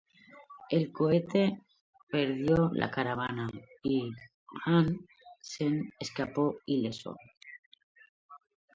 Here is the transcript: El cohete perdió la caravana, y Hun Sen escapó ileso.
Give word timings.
El 0.71 0.91
cohete 0.91 1.61
perdió 2.09 2.71
la 2.73 2.89
caravana, 2.89 3.47
y 3.83 4.09
Hun 4.65 5.07
Sen 5.43 5.93
escapó 5.99 6.57
ileso. 6.65 7.15